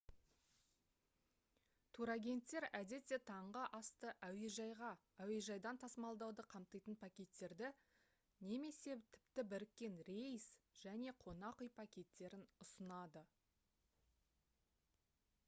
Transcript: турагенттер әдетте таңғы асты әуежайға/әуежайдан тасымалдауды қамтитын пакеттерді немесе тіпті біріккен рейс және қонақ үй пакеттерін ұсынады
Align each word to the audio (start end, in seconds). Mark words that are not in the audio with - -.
турагенттер 1.95 2.65
әдетте 2.77 3.17
таңғы 3.27 3.65
асты 3.79 4.13
әуежайға/әуежайдан 4.27 5.79
тасымалдауды 5.83 6.45
қамтитын 6.55 6.97
пакеттерді 7.03 7.69
немесе 8.51 8.95
тіпті 9.17 9.45
біріккен 9.53 9.99
рейс 10.09 10.47
және 10.85 11.13
қонақ 11.25 11.61
үй 11.67 11.69
пакеттерін 11.81 12.47
ұсынады 12.67 13.23